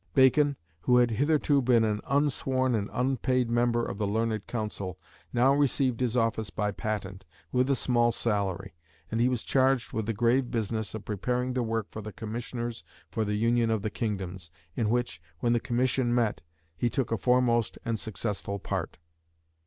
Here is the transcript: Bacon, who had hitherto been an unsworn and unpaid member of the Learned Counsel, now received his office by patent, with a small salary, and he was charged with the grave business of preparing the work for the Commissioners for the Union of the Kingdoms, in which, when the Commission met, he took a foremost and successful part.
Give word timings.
Bacon, 0.15 0.57
who 0.81 0.97
had 0.97 1.11
hitherto 1.11 1.61
been 1.61 1.83
an 1.83 2.01
unsworn 2.07 2.73
and 2.73 2.89
unpaid 2.91 3.51
member 3.51 3.85
of 3.85 3.99
the 3.99 4.07
Learned 4.07 4.47
Counsel, 4.47 4.97
now 5.31 5.53
received 5.53 5.99
his 5.99 6.17
office 6.17 6.49
by 6.49 6.71
patent, 6.71 7.23
with 7.51 7.69
a 7.69 7.75
small 7.75 8.11
salary, 8.11 8.73
and 9.11 9.21
he 9.21 9.29
was 9.29 9.43
charged 9.43 9.93
with 9.93 10.07
the 10.07 10.13
grave 10.13 10.49
business 10.49 10.95
of 10.95 11.05
preparing 11.05 11.53
the 11.53 11.61
work 11.61 11.85
for 11.91 12.01
the 12.01 12.11
Commissioners 12.11 12.83
for 13.11 13.23
the 13.23 13.35
Union 13.35 13.69
of 13.69 13.83
the 13.83 13.91
Kingdoms, 13.91 14.49
in 14.75 14.89
which, 14.89 15.21
when 15.37 15.53
the 15.53 15.59
Commission 15.59 16.15
met, 16.15 16.41
he 16.75 16.89
took 16.89 17.11
a 17.11 17.17
foremost 17.19 17.77
and 17.85 17.99
successful 17.99 18.57
part. 18.57 18.97